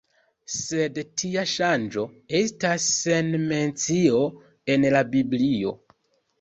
[0.51, 2.07] Sed tia ŝanĝo
[2.41, 4.25] estas sen mencio
[4.77, 5.79] en la Biblio.